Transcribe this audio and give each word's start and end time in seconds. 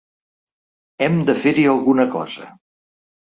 Hem 1.07 1.19
de 1.27 1.35
fer-hi 1.43 1.65
alguna 1.73 2.07
cosa. 2.17 2.47